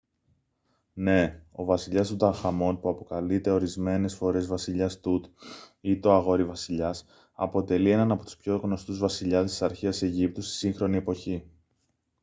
ναι! 0.93 1.43
ο 1.51 1.65
βασιλιάς 1.65 2.07
τουταγχαμών 2.07 2.79
που 2.79 2.89
αποκαλείται 2.89 3.49
ορισμένες 3.49 4.15
φορές 4.15 4.47
«βασιλιάς 4.47 4.99
τουτ» 4.99 5.25
ή 5.81 5.99
«το 5.99 6.11
αγόρι-βασιλιάς» 6.13 7.05
αποτελεί 7.33 7.89
έναν 7.91 8.11
από 8.11 8.23
τους 8.23 8.37
πιο 8.37 8.55
γνωστούς 8.55 8.99
βασιλιάδες 8.99 9.49
της 9.51 9.61
αρχαίας 9.61 10.01
αιγύπτου 10.01 10.41
στη 10.41 10.53
σύγχρονη 10.53 10.97
εποχή 10.97 11.49